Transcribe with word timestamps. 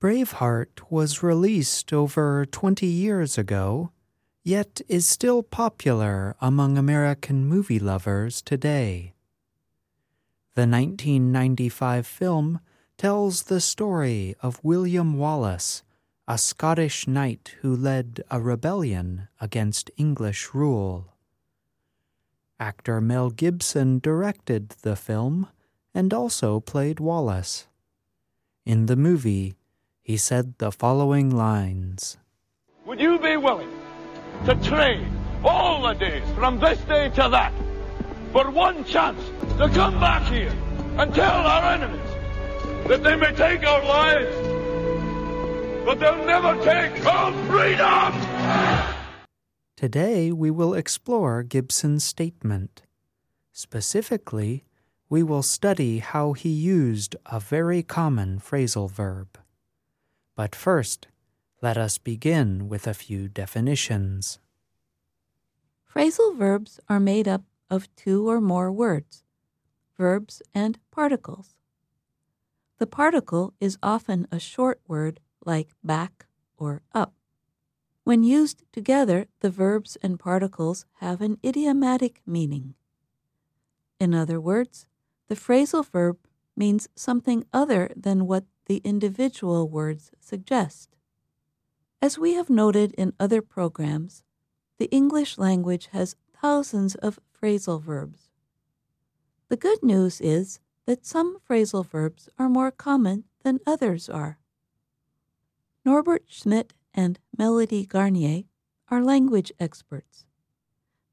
Braveheart 0.00 0.90
was 0.90 1.24
released 1.24 1.92
over 1.92 2.46
20 2.46 2.86
years 2.86 3.36
ago, 3.36 3.90
yet 4.44 4.80
is 4.86 5.08
still 5.08 5.42
popular 5.42 6.36
among 6.40 6.78
American 6.78 7.46
movie 7.46 7.80
lovers 7.80 8.40
today. 8.40 9.14
The 10.54 10.68
1995 10.68 12.06
film 12.06 12.60
tells 12.96 13.44
the 13.44 13.60
story 13.60 14.36
of 14.40 14.62
William 14.62 15.18
Wallace, 15.18 15.82
a 16.28 16.38
Scottish 16.38 17.08
knight 17.08 17.56
who 17.62 17.74
led 17.74 18.22
a 18.30 18.40
rebellion 18.40 19.26
against 19.40 19.90
English 19.96 20.54
rule. 20.54 21.12
Actor 22.60 23.00
Mel 23.00 23.30
Gibson 23.30 23.98
directed 23.98 24.76
the 24.82 24.94
film 24.94 25.48
and 25.92 26.14
also 26.14 26.60
played 26.60 27.00
Wallace. 27.00 27.66
In 28.64 28.86
the 28.86 28.96
movie, 28.96 29.57
he 30.08 30.16
said 30.16 30.54
the 30.56 30.72
following 30.72 31.28
lines 31.28 32.16
Would 32.86 32.98
you 32.98 33.18
be 33.18 33.36
willing 33.36 33.70
to 34.46 34.54
trade 34.54 35.06
all 35.44 35.82
the 35.82 35.92
days 35.92 36.24
from 36.34 36.58
this 36.58 36.78
day 36.88 37.10
to 37.10 37.28
that 37.28 37.52
for 38.32 38.50
one 38.50 38.86
chance 38.86 39.22
to 39.58 39.68
come 39.68 40.00
back 40.00 40.22
here 40.32 40.54
and 40.96 41.14
tell 41.14 41.46
our 41.46 41.74
enemies 41.74 42.10
that 42.88 43.02
they 43.02 43.16
may 43.16 43.34
take 43.34 43.62
our 43.66 43.84
lives, 43.84 44.34
but 45.84 46.00
they'll 46.00 46.24
never 46.24 46.54
take 46.64 47.04
our 47.04 47.30
freedom! 47.50 48.10
Today 49.76 50.32
we 50.32 50.50
will 50.50 50.72
explore 50.72 51.42
Gibson's 51.42 52.02
statement. 52.02 52.80
Specifically, 53.52 54.64
we 55.10 55.22
will 55.22 55.42
study 55.42 55.98
how 55.98 56.32
he 56.32 56.48
used 56.48 57.14
a 57.26 57.38
very 57.38 57.82
common 57.82 58.40
phrasal 58.40 58.90
verb. 58.90 59.38
But 60.38 60.54
first, 60.54 61.08
let 61.60 61.76
us 61.76 61.98
begin 61.98 62.68
with 62.68 62.86
a 62.86 62.94
few 62.94 63.26
definitions. 63.26 64.38
Phrasal 65.92 66.36
verbs 66.36 66.78
are 66.88 67.00
made 67.00 67.26
up 67.26 67.42
of 67.68 67.92
two 67.96 68.28
or 68.28 68.40
more 68.40 68.70
words, 68.70 69.24
verbs 69.96 70.40
and 70.54 70.78
particles. 70.92 71.56
The 72.78 72.86
particle 72.86 73.52
is 73.58 73.78
often 73.82 74.28
a 74.30 74.38
short 74.38 74.80
word 74.86 75.18
like 75.44 75.70
back 75.82 76.26
or 76.56 76.82
up. 76.94 77.14
When 78.04 78.22
used 78.22 78.62
together, 78.70 79.26
the 79.40 79.50
verbs 79.50 79.96
and 80.04 80.20
particles 80.20 80.86
have 81.00 81.20
an 81.20 81.38
idiomatic 81.44 82.22
meaning. 82.24 82.74
In 83.98 84.14
other 84.14 84.40
words, 84.40 84.86
the 85.26 85.34
phrasal 85.34 85.84
verb 85.84 86.16
means 86.56 86.88
something 86.94 87.44
other 87.52 87.90
than 87.96 88.28
what 88.28 88.44
the 88.68 88.82
individual 88.84 89.68
words 89.68 90.12
suggest. 90.20 90.94
As 92.00 92.18
we 92.18 92.34
have 92.34 92.48
noted 92.50 92.92
in 92.92 93.14
other 93.18 93.42
programs, 93.42 94.22
the 94.78 94.90
English 94.92 95.38
language 95.38 95.88
has 95.92 96.14
thousands 96.40 96.94
of 96.96 97.18
phrasal 97.32 97.82
verbs. 97.82 98.28
The 99.48 99.56
good 99.56 99.82
news 99.82 100.20
is 100.20 100.60
that 100.86 101.06
some 101.06 101.38
phrasal 101.48 101.84
verbs 101.84 102.28
are 102.38 102.48
more 102.48 102.70
common 102.70 103.24
than 103.42 103.58
others 103.66 104.08
are. 104.08 104.38
Norbert 105.84 106.24
Schmitt 106.28 106.74
and 106.94 107.18
Melodie 107.36 107.86
Garnier 107.86 108.44
are 108.90 109.02
language 109.02 109.50
experts. 109.58 110.26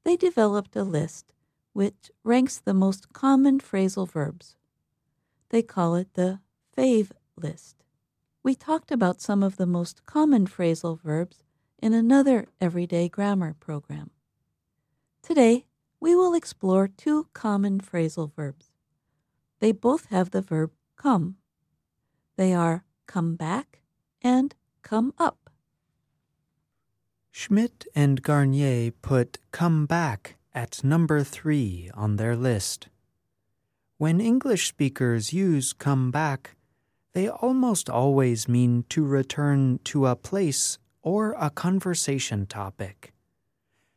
They 0.04 0.16
developed 0.16 0.76
a 0.76 0.84
list 0.84 1.32
which 1.72 2.10
ranks 2.22 2.58
the 2.58 2.74
most 2.74 3.12
common 3.12 3.58
phrasal 3.58 4.08
verbs. 4.08 4.56
They 5.48 5.62
call 5.62 5.94
it 5.96 6.14
the 6.14 6.40
PHaVE 6.76 7.10
list. 7.36 7.84
We 8.42 8.54
talked 8.54 8.90
about 8.90 9.20
some 9.20 9.42
of 9.42 9.56
the 9.56 9.66
most 9.66 10.06
common 10.06 10.46
phrasal 10.46 11.00
verbs 11.00 11.42
in 11.78 11.92
another 11.92 12.46
everyday 12.60 13.08
grammar 13.08 13.54
program. 13.58 14.10
Today, 15.22 15.66
we 16.00 16.14
will 16.14 16.34
explore 16.34 16.88
two 16.88 17.28
common 17.32 17.80
phrasal 17.80 18.32
verbs. 18.34 18.70
They 19.60 19.72
both 19.72 20.06
have 20.06 20.30
the 20.30 20.42
verb 20.42 20.72
come. 20.96 21.36
They 22.36 22.52
are 22.54 22.84
come 23.06 23.36
back 23.36 23.80
and 24.22 24.54
come 24.82 25.12
up. 25.18 25.50
Schmitt 27.30 27.86
and 27.94 28.22
Garnier 28.22 28.90
put 29.02 29.38
come 29.50 29.86
back 29.86 30.36
at 30.54 30.82
number 30.82 31.22
three 31.22 31.90
on 31.94 32.16
their 32.16 32.34
list. 32.34 32.88
When 33.98 34.20
English 34.20 34.68
speakers 34.68 35.32
use 35.32 35.72
come 35.72 36.10
back, 36.10 36.55
they 37.16 37.30
almost 37.30 37.88
always 37.88 38.46
mean 38.46 38.84
to 38.90 39.02
return 39.02 39.80
to 39.82 40.04
a 40.06 40.14
place 40.14 40.76
or 41.00 41.34
a 41.40 41.48
conversation 41.48 42.44
topic. 42.44 43.14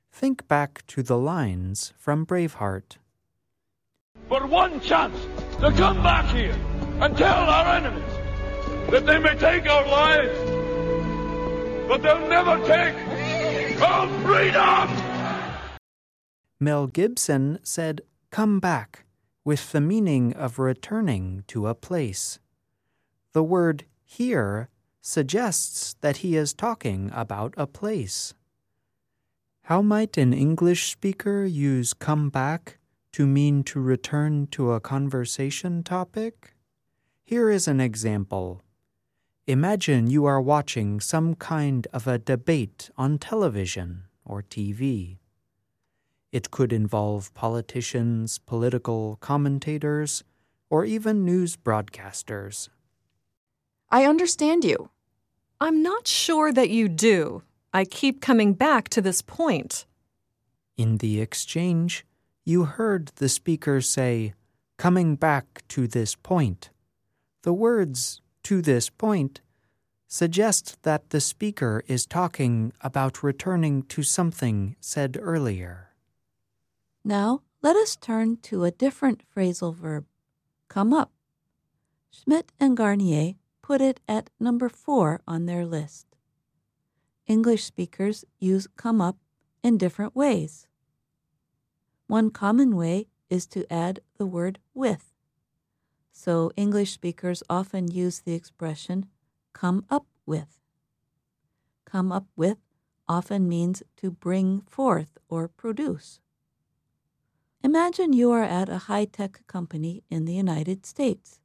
Think 0.09 0.47
back 0.47 0.87
to 0.87 1.03
the 1.03 1.17
lines 1.17 1.91
from 1.97 2.25
Braveheart. 2.25 2.95
For 4.29 4.47
one 4.47 4.79
chance 4.79 5.19
to 5.59 5.69
come 5.73 6.01
back 6.01 6.33
here 6.33 6.57
and 7.01 7.17
tell 7.17 7.43
our 7.49 7.75
enemies 7.75 8.13
that 8.89 9.05
they 9.05 9.19
may 9.19 9.35
take 9.35 9.69
our 9.69 9.85
lives, 9.85 10.39
but 11.89 12.01
they'll 12.01 12.25
never 12.29 12.55
take 12.65 12.95
our 13.81 14.07
freedom! 14.23 14.87
Mel 16.57 16.87
Gibson 16.87 17.59
said, 17.63 17.99
Come 18.31 18.61
back, 18.61 19.03
with 19.43 19.73
the 19.73 19.81
meaning 19.81 20.31
of 20.35 20.57
returning 20.57 21.43
to 21.47 21.67
a 21.67 21.75
place. 21.75 22.39
The 23.39 23.43
word 23.43 23.85
here 24.03 24.67
suggests 24.99 25.95
that 26.01 26.17
he 26.17 26.35
is 26.35 26.53
talking 26.53 27.09
about 27.13 27.53
a 27.55 27.67
place. 27.67 28.33
How 29.61 29.81
might 29.81 30.17
an 30.17 30.33
English 30.33 30.91
speaker 30.91 31.45
use 31.45 31.93
come 31.93 32.29
back 32.29 32.79
to 33.13 33.25
mean 33.25 33.63
to 33.63 33.79
return 33.79 34.47
to 34.47 34.73
a 34.73 34.81
conversation 34.81 35.83
topic? 35.83 36.53
Here 37.23 37.49
is 37.49 37.65
an 37.65 37.79
example. 37.79 38.61
Imagine 39.47 40.09
you 40.09 40.25
are 40.25 40.41
watching 40.41 40.99
some 40.99 41.33
kind 41.35 41.87
of 41.93 42.07
a 42.07 42.19
debate 42.19 42.89
on 42.97 43.19
television 43.19 44.03
or 44.25 44.43
TV. 44.43 45.19
It 46.33 46.51
could 46.51 46.73
involve 46.73 47.33
politicians, 47.33 48.37
political 48.37 49.15
commentators, 49.21 50.25
or 50.69 50.83
even 50.83 51.23
news 51.23 51.55
broadcasters. 51.55 52.67
I 53.91 54.05
understand 54.05 54.63
you. 54.63 54.89
I'm 55.59 55.81
not 55.81 56.07
sure 56.07 56.53
that 56.53 56.69
you 56.69 56.87
do. 56.87 57.43
I 57.73 57.85
keep 57.85 58.21
coming 58.21 58.53
back 58.53 58.89
to 58.89 59.01
this 59.01 59.21
point. 59.21 59.85
In 60.77 60.97
the 60.97 61.19
exchange, 61.19 62.05
you 62.45 62.65
heard 62.65 63.07
the 63.15 63.29
speaker 63.29 63.81
say, 63.81 64.33
coming 64.77 65.15
back 65.15 65.63
to 65.69 65.87
this 65.87 66.15
point. 66.15 66.69
The 67.43 67.53
words, 67.53 68.21
to 68.43 68.61
this 68.61 68.89
point, 68.89 69.41
suggest 70.07 70.81
that 70.83 71.09
the 71.09 71.21
speaker 71.21 71.83
is 71.87 72.05
talking 72.05 72.71
about 72.81 73.23
returning 73.23 73.83
to 73.83 74.03
something 74.03 74.75
said 74.79 75.17
earlier. 75.19 75.89
Now, 77.03 77.41
let 77.61 77.75
us 77.75 77.95
turn 77.95 78.37
to 78.43 78.63
a 78.63 78.71
different 78.71 79.23
phrasal 79.35 79.75
verb, 79.75 80.05
come 80.69 80.93
up. 80.93 81.11
Schmitt 82.11 82.51
and 82.59 82.77
Garnier 82.77 83.35
put 83.69 83.81
it 83.81 83.99
at 84.07 84.31
number 84.39 84.67
four 84.67 85.21
on 85.27 85.45
their 85.45 85.63
list. 85.63 86.07
English 87.27 87.63
speakers 87.63 88.25
use 88.39 88.67
come 88.75 88.99
up 88.99 89.15
in 89.61 89.77
different 89.77 90.15
ways. 90.15 90.65
One 92.07 92.31
common 92.31 92.75
way 92.75 93.05
is 93.29 93.45
to 93.53 93.71
add 93.71 93.99
the 94.17 94.25
word 94.25 94.57
with. 94.73 95.13
So 96.11 96.51
English 96.57 96.93
speakers 96.93 97.43
often 97.47 97.91
use 97.91 98.21
the 98.21 98.33
expression 98.33 99.05
come 99.53 99.85
up 99.87 100.07
with. 100.25 100.57
Come 101.85 102.11
up 102.11 102.25
with 102.35 102.57
often 103.07 103.47
means 103.47 103.83
to 103.97 104.09
bring 104.09 104.61
forth 104.61 105.19
or 105.29 105.47
produce. 105.47 106.19
Imagine 107.63 108.13
you 108.13 108.31
are 108.31 108.41
at 108.41 108.67
a 108.67 108.85
high 108.89 109.05
tech 109.05 109.45
company 109.45 110.01
in 110.09 110.25
the 110.25 110.33
United 110.33 110.87
States. 110.87 111.39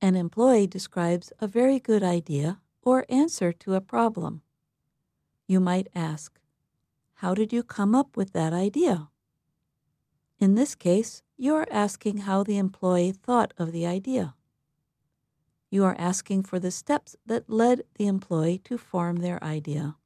An 0.00 0.14
employee 0.14 0.66
describes 0.66 1.32
a 1.40 1.48
very 1.48 1.80
good 1.80 2.02
idea 2.02 2.60
or 2.82 3.04
answer 3.08 3.52
to 3.52 3.74
a 3.74 3.80
problem. 3.80 4.42
You 5.46 5.58
might 5.60 5.88
ask, 5.94 6.38
How 7.14 7.34
did 7.34 7.52
you 7.52 7.62
come 7.62 7.94
up 7.94 8.16
with 8.16 8.32
that 8.32 8.52
idea? 8.52 9.08
In 10.38 10.54
this 10.54 10.76
case, 10.76 11.22
you 11.36 11.54
are 11.56 11.66
asking 11.70 12.18
how 12.18 12.44
the 12.44 12.58
employee 12.58 13.12
thought 13.12 13.52
of 13.58 13.72
the 13.72 13.86
idea. 13.86 14.34
You 15.68 15.84
are 15.84 15.96
asking 15.98 16.44
for 16.44 16.58
the 16.60 16.70
steps 16.70 17.16
that 17.26 17.50
led 17.50 17.82
the 17.96 18.06
employee 18.06 18.58
to 18.64 18.78
form 18.78 19.16
their 19.16 19.42
idea. 19.42 19.96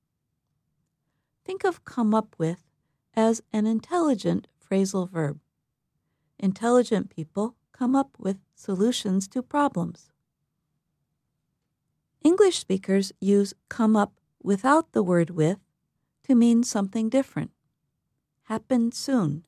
Think 1.45 1.65
of 1.65 1.85
come 1.85 2.15
up 2.15 2.35
with 2.39 2.65
as 3.15 3.43
an 3.53 3.67
intelligent 3.67 4.49
phrasal 4.59 5.09
verb. 5.09 5.39
Intelligent 6.39 7.11
people 7.11 7.57
come 7.73 7.97
up 7.97 8.11
with 8.19 8.39
solutions 8.55 9.27
to 9.29 9.43
problems. 9.43 10.13
English 12.23 12.59
speakers 12.59 13.13
use 13.21 13.55
come 13.69 13.97
up 13.97 14.13
without 14.43 14.93
the 14.93 15.03
word 15.03 15.31
with 15.31 15.59
to 16.25 16.35
mean 16.35 16.63
something 16.63 17.09
different. 17.09 17.51
Happen 18.45 18.93
soon. 18.93 19.45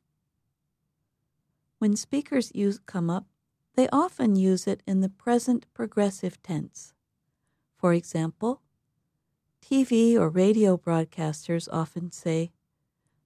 When 1.78 1.96
speakers 1.96 2.50
use 2.54 2.80
come 2.86 3.10
up, 3.10 3.26
they 3.76 3.88
often 3.90 4.36
use 4.36 4.66
it 4.66 4.82
in 4.86 5.00
the 5.00 5.08
present 5.08 5.66
progressive 5.74 6.42
tense. 6.42 6.94
For 7.76 7.92
example, 7.92 8.62
TV 9.60 10.16
or 10.16 10.28
radio 10.28 10.76
broadcasters 10.76 11.68
often 11.72 12.10
say, 12.10 12.52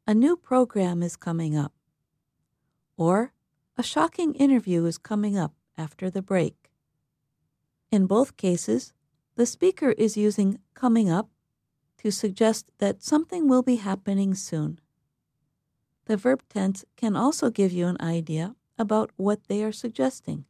A 0.07 0.15
new 0.15 0.37
program 0.37 1.03
is 1.03 1.17
coming 1.17 1.57
up, 1.57 1.73
or 2.97 3.33
A 3.79 3.83
shocking 3.85 4.35
interview 4.35 4.85
is 4.87 4.99
coming 4.99 5.39
up 5.39 5.55
after 5.77 6.11
the 6.11 6.21
break. 6.21 6.73
In 7.93 8.07
both 8.07 8.37
cases, 8.37 8.93
the 9.37 9.47
speaker 9.47 9.93
is 9.93 10.17
using 10.17 10.59
coming 10.75 11.09
up 11.09 11.29
to 11.99 12.11
suggest 12.11 12.73
that 12.79 13.05
something 13.05 13.47
will 13.47 13.63
be 13.63 13.77
happening 13.77 14.35
soon. 14.35 14.81
The 16.07 16.17
verb 16.17 16.43
tense 16.49 16.85
can 16.97 17.15
also 17.15 17.51
give 17.51 17.71
you 17.71 17.87
an 17.87 17.99
idea 18.01 18.57
about 18.77 19.13
what 19.15 19.47
they 19.47 19.63
are 19.63 19.71
suggesting. 19.71 20.45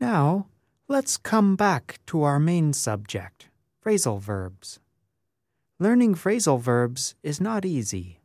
Now, 0.00 0.46
let's 0.86 1.16
come 1.16 1.56
back 1.56 1.98
to 2.06 2.22
our 2.22 2.38
main 2.38 2.72
subject 2.72 3.48
phrasal 3.84 4.20
verbs. 4.20 4.78
Learning 5.80 6.14
phrasal 6.14 6.60
verbs 6.60 7.16
is 7.24 7.40
not 7.40 7.64
easy, 7.64 8.20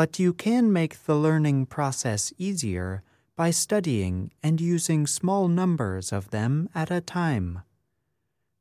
but 0.00 0.18
you 0.18 0.32
can 0.32 0.72
make 0.72 1.04
the 1.04 1.14
learning 1.14 1.66
process 1.66 2.32
easier 2.38 3.02
by 3.36 3.50
studying 3.50 4.30
and 4.42 4.58
using 4.58 5.06
small 5.06 5.46
numbers 5.46 6.10
of 6.10 6.30
them 6.30 6.70
at 6.74 6.90
a 6.90 7.02
time. 7.02 7.60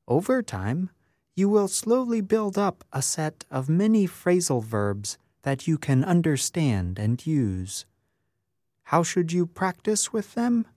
Over 0.06 0.44
time, 0.44 0.90
you 1.38 1.48
will 1.48 1.70
slowly 1.70 2.20
build 2.20 2.58
up 2.58 2.84
a 2.92 3.02
set 3.02 3.46
of 3.50 3.70
many 3.70 4.06
phrasal 4.06 4.62
verbs 4.62 5.18
that 5.44 5.66
you 5.66 5.78
can 5.78 6.04
understand 6.04 7.00
and 7.00 7.26
use. 7.26 7.86
How 8.92 9.02
should 9.02 9.32
you 9.32 9.46
practice 9.46 10.12
with 10.12 10.34
them? 10.34 10.68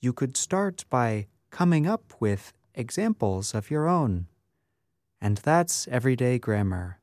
You 0.00 0.12
could 0.12 0.36
start 0.36 0.84
by 0.90 1.28
coming 1.50 1.86
up 1.86 2.12
with 2.18 2.52
examples 2.74 3.54
of 3.54 3.70
your 3.70 3.86
own. 3.86 4.26
And 5.20 5.36
that's 5.36 5.86
Everyday 5.86 6.40
Grammar. 6.40 6.98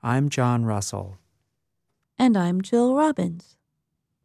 I'm 0.00 0.28
John 0.28 0.64
Russell. 0.64 1.18
And 2.18 2.36
I'm 2.36 2.60
Jill 2.60 2.94
Robbins. 2.94 3.56